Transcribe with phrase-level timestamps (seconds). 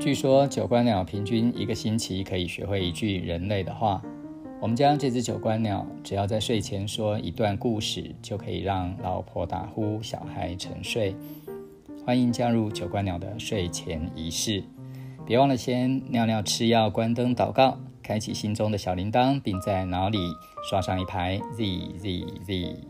[0.00, 4.00] 据说九官鸟平均一个星期可以学会一句人类的话。
[4.58, 11.14] 我们家这只九官鸟，只要在睡前说一段故事，就可以让老婆打呼，小孩沉睡。
[12.06, 14.64] 欢迎加入九官鸟的睡前仪式，
[15.26, 20.18] 别忘了先尿尿、吃药、关灯、祷告，开启心中的小铃铛，并在脑里
[20.70, 22.89] 刷上一排 Z Z Z。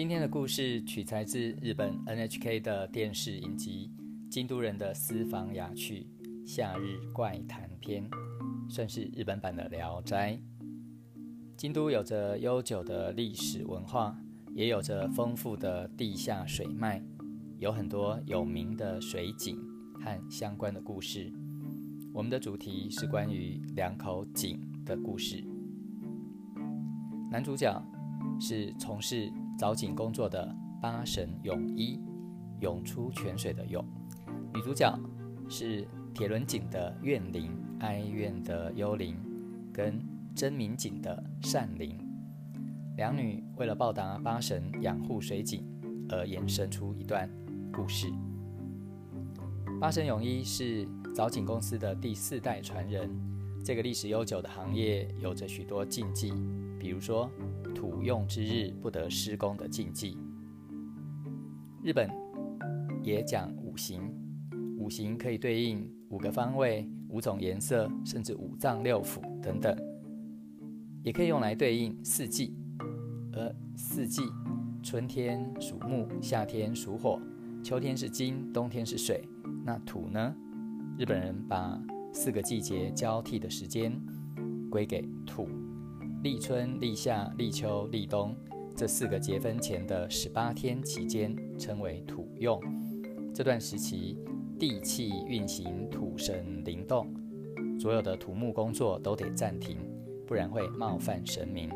[0.00, 3.90] 今天的故事取材自日本 NHK 的电视影集
[4.30, 6.06] 《京都人的私房雅趣·
[6.46, 8.08] 夏日怪谈篇》，
[8.72, 10.36] 算是日本版的《聊斋》。
[11.54, 14.18] 京都有着悠久的历史文化，
[14.54, 17.04] 也有着丰富的地下水脉，
[17.58, 19.58] 有很多有名的水井
[20.02, 21.30] 和相关的故事。
[22.14, 25.44] 我们的主题是关于两口井的故事。
[27.30, 27.70] 男主角
[28.40, 29.30] 是从事。
[29.60, 32.00] 凿井工作的八神泳衣，
[32.60, 33.84] 涌出泉水的涌。
[34.54, 34.98] 女主角
[35.50, 39.14] 是铁轮井的怨灵，哀怨的幽灵，
[39.70, 40.02] 跟
[40.34, 41.98] 真名井的善灵。
[42.96, 45.62] 两女为了报答八神养护水井，
[46.08, 47.28] 而衍生出一段
[47.70, 48.10] 故事。
[49.78, 53.10] 八神泳衣是凿井公司的第四代传人。
[53.62, 56.32] 这个历史悠久的行业有着许多禁忌，
[56.78, 57.30] 比如说。
[57.80, 60.18] 土用之日不得施工的禁忌。
[61.82, 62.10] 日本
[63.02, 64.02] 也讲五行，
[64.76, 69.74] 五行可以对应五个方位、五种颜色，甚至五脏六腑等等，
[71.02, 72.54] 也可以用来对应四季。
[73.32, 74.24] 而四季，
[74.82, 77.18] 春天属木，夏天属火，
[77.62, 79.26] 秋天是金，冬天是水。
[79.64, 80.36] 那土呢？
[80.98, 81.82] 日本人把
[82.12, 83.98] 四个季节交替的时间
[84.70, 85.48] 归给土。
[86.22, 88.36] 立春、立夏、立秋、立冬
[88.76, 92.60] 这四个节分前的十八天期间称为土用。
[93.34, 94.18] 这段时期，
[94.58, 97.06] 地气运行，土神灵动，
[97.80, 99.78] 所有的土木工作都得暂停，
[100.26, 101.70] 不然会冒犯神明。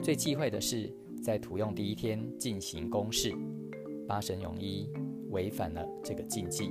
[0.00, 3.34] 最忌讳的是在土用第一天进行公事。
[4.06, 4.88] 八神泳衣
[5.30, 6.70] 违反了这个禁忌。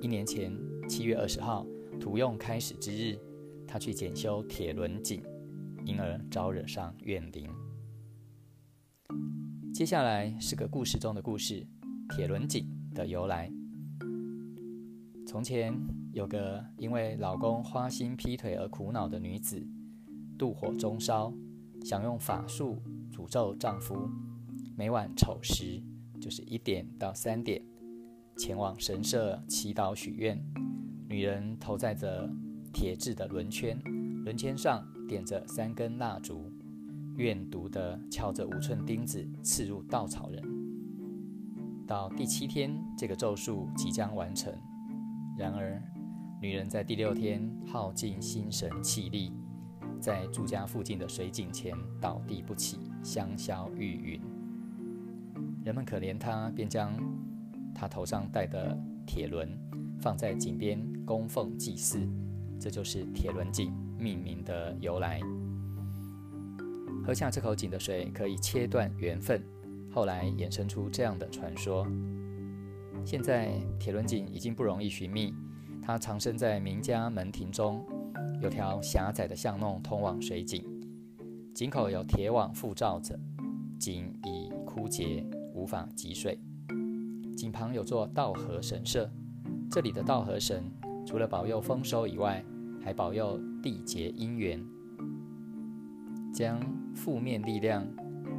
[0.00, 0.50] 一年前
[0.88, 1.66] 七月二十号，
[2.00, 3.18] 土用开始之日，
[3.66, 5.22] 他去检修铁轮井。
[5.84, 7.50] 因而招惹上怨灵。
[9.72, 11.66] 接下来是个故事中的故事——
[12.14, 13.50] 铁轮井的由来。
[15.26, 15.74] 从前
[16.12, 19.66] 有个因为老公花心劈腿而苦恼的女子，
[20.38, 21.34] 妒火中烧，
[21.82, 22.80] 想用法术
[23.10, 24.08] 诅咒丈夫。
[24.76, 25.82] 每晚丑时，
[26.20, 27.60] 就是一点到三点，
[28.36, 30.40] 前往神社祈祷许愿。
[31.08, 32.30] 女人头戴着
[32.72, 33.76] 铁制的轮圈，
[34.24, 34.86] 轮圈上。
[35.08, 36.50] 点着三根蜡烛，
[37.16, 40.42] 怨毒的敲着五寸钉子，刺入稻草人。
[41.86, 44.52] 到第七天，这个咒术即将完成。
[45.36, 45.82] 然而，
[46.40, 49.32] 女人在第六天耗尽心神气力，
[50.00, 54.20] 在住家附近的水井前倒地不起，香消玉殒。
[55.64, 56.94] 人们可怜她，便将
[57.74, 59.48] 她头上戴的铁轮
[59.98, 62.08] 放在井边供奉祭祀，
[62.58, 63.72] 这就是铁轮井。
[63.96, 65.18] 命名的由来，
[67.06, 69.42] 喝下这口井的水可以切断缘分，
[69.90, 71.86] 后来衍生出这样的传说。
[73.02, 75.32] 现在铁轮井已经不容易寻觅，
[75.80, 77.82] 它藏身在名家门庭中，
[78.42, 80.62] 有条狭窄的巷弄通往水井，
[81.54, 83.18] 井口有铁网覆罩着，
[83.78, 86.38] 井已枯竭，无法汲水。
[87.34, 89.10] 井旁有座道和神社，
[89.70, 90.62] 这里的道和神
[91.06, 92.44] 除了保佑丰收以外，
[92.82, 94.64] 还保佑缔结姻缘，
[96.32, 96.60] 将
[96.94, 97.86] 负面力量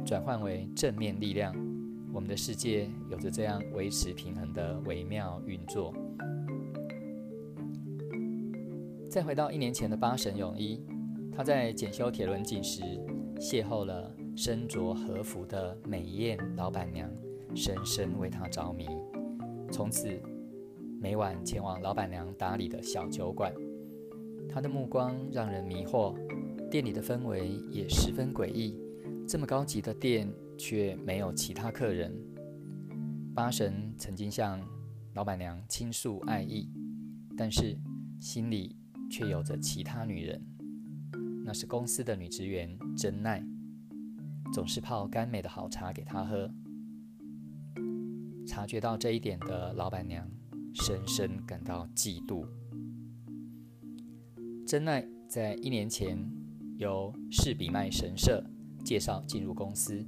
[0.04, 1.54] 转换为正面力量。
[2.12, 5.92] 我们的世界有着这样维持平衡的微妙运作。
[9.10, 10.80] 再回到一年前的八神泳衣，
[11.32, 12.82] 他在检修铁轮井时，
[13.38, 17.10] 邂逅了身着和服的美艳老板娘，
[17.54, 18.86] 深深为他着迷。
[19.70, 20.08] 从此，
[21.00, 23.52] 每晚前往老板娘打理的小酒馆。
[24.48, 26.14] 他的目光让人迷惑，
[26.70, 28.78] 店里的氛围也十分诡异。
[29.28, 32.12] 这么高级的店却没有其他客人。
[33.34, 34.60] 八神曾经向
[35.14, 36.70] 老板娘倾诉爱意，
[37.36, 37.76] 但是
[38.18, 38.74] 心里
[39.10, 40.40] 却有着其他女人。
[41.44, 43.44] 那是公司的女职员真奈，
[44.52, 46.50] 总是泡甘美的好茶给他喝。
[48.46, 50.28] 察觉到这一点的老板娘，
[50.82, 52.46] 深深感到嫉妒。
[54.66, 56.18] 真奈在一年前
[56.76, 58.44] 由士比麦神社
[58.84, 60.04] 介绍进入公司。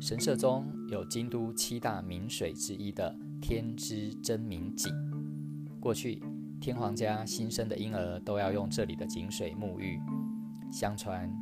[0.00, 4.92] 神社中有京都七大名水之一的天之真名井。
[5.80, 6.22] 过去
[6.60, 9.98] 天皇家新生的婴儿都要用这里的井水沐浴。
[10.70, 11.32] 相传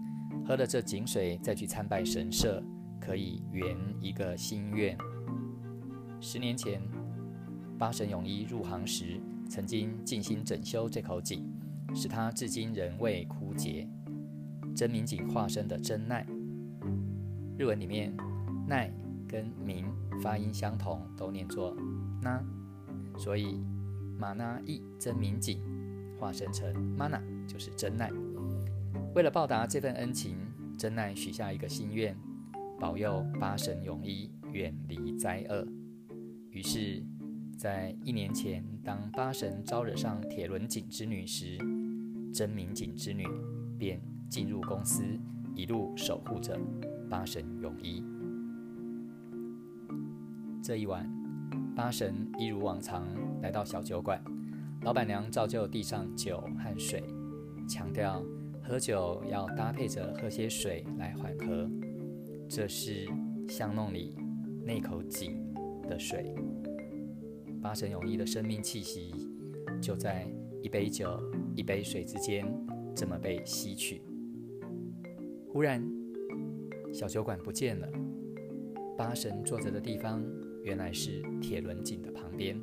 [0.46, 2.62] 喝了这井水再去参拜神社，
[3.00, 4.96] 可以圆一个心愿。
[6.20, 6.80] 十年前，
[7.79, 11.44] 八神勇一入行时，曾经尽心整修这口井，
[11.94, 13.88] 使它至今仍未枯竭。
[14.75, 16.26] 真名井化身的真奈，
[17.56, 18.12] 日文里面
[18.67, 18.93] 奈
[19.29, 19.87] 跟名
[20.23, 21.76] 发音相同，都念作
[22.21, 22.43] 那，
[23.17, 23.61] 所以
[24.19, 25.61] 玛那意真名井
[26.19, 28.11] 化身成玛那，就是真奈。
[29.15, 30.37] 为了报答这份恩情，
[30.76, 32.17] 真奈许下一个心愿，
[32.81, 35.65] 保佑八神勇一远离灾厄。
[36.50, 37.00] 于是，
[37.56, 41.56] 在一年前，当八神招惹上铁轮井之女时，
[42.32, 43.24] 真名井之女
[43.78, 45.02] 便进入公司，
[45.54, 46.58] 一路守护着
[47.08, 48.04] 八神泳衣。
[50.62, 51.08] 这一晚，
[51.74, 53.06] 八神一如往常
[53.40, 54.22] 来到小酒馆，
[54.82, 57.02] 老板娘照旧递上酒和水，
[57.68, 58.22] 强调。
[58.66, 61.70] 喝酒要搭配着喝些水来缓和，
[62.48, 63.06] 这是
[63.46, 64.16] 巷弄里
[64.64, 65.52] 那口井
[65.86, 66.34] 的水。
[67.64, 69.11] 八神泳衣的生命气息
[69.81, 70.31] 就在
[70.62, 71.19] 一杯酒、
[71.56, 72.46] 一杯水之间
[72.94, 74.02] 这么被吸取。
[75.49, 75.82] 忽然，
[76.93, 77.88] 小酒馆不见了，
[78.99, 80.22] 八神坐着的地方
[80.62, 82.61] 原来是铁轮井的旁边。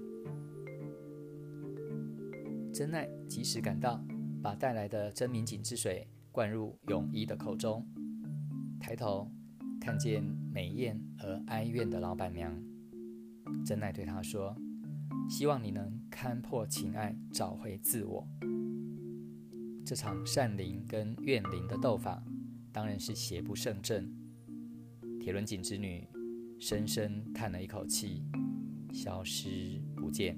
[2.71, 3.99] 真爱及时赶到。
[4.43, 7.85] 把带来的真名井之水灌入泳衣的口中，
[8.79, 9.31] 抬头
[9.79, 12.51] 看见美艳而哀怨的老板娘，
[13.63, 14.55] 真奈对他说
[15.31, 18.27] ：“希望你能看破情爱，找回自我。”
[19.87, 22.21] 这场善灵跟怨灵的斗法，
[22.73, 24.13] 当然是邪不胜正。
[25.21, 26.05] 铁轮井之女
[26.59, 28.25] 深深叹了一口气，
[28.91, 30.37] 消失不见。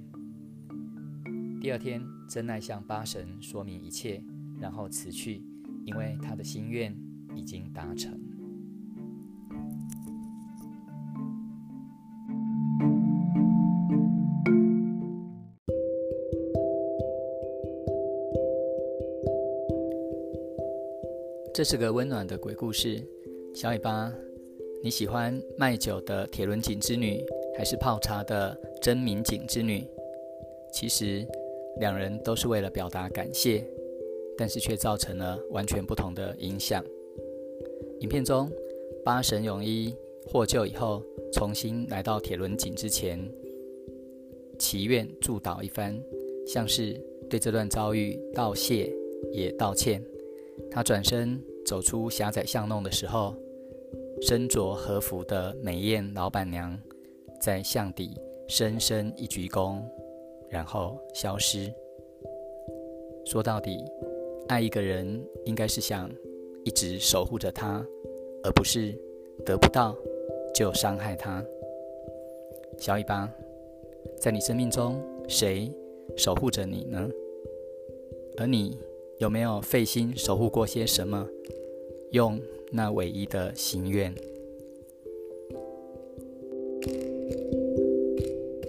[1.60, 2.00] 第二天，
[2.30, 4.24] 真奈向八神说明一切，
[4.60, 5.44] 然后辞去，
[5.86, 6.96] 因为他的心愿
[7.36, 8.16] 已经达成。
[21.64, 23.02] 这是个温暖的鬼故事，
[23.56, 24.14] 小尾巴，
[24.84, 27.24] 你喜欢卖酒的铁轮井之女，
[27.58, 29.88] 还是泡茶的真名井之女？
[30.74, 31.26] 其实。
[31.80, 33.66] 两人都是为了表达感谢，
[34.38, 36.84] 但是却造成了完全不同的影响。
[38.02, 38.52] 影片中，
[39.06, 39.96] 八神泳衣
[40.26, 41.02] 获救以后，
[41.32, 43.18] 重新来到铁轮井之前，
[44.60, 45.98] 祈愿祝祷一番，
[46.46, 47.00] 像是
[47.30, 48.94] 对这段遭遇道谢
[49.32, 50.04] 也道歉。
[50.70, 53.36] 他转身走出狭窄巷弄的时候，
[54.22, 56.80] 身着和服的美艳老板娘
[57.40, 59.82] 在巷底深深一鞠躬。
[60.50, 61.74] 然后消失。
[63.26, 63.84] 说到底，
[64.48, 66.08] 爱一个人应该是想
[66.64, 67.84] 一直守护着他，
[68.44, 68.96] 而不是
[69.44, 69.98] 得不到
[70.54, 71.44] 就伤害他。
[72.78, 73.28] 小尾巴，
[74.20, 75.74] 在你生命中谁
[76.16, 77.10] 守护着你呢？
[78.38, 78.78] 而你
[79.24, 81.26] 有没有费心守护过些什么？
[82.12, 82.42] 用
[82.74, 84.14] 那唯一的心愿。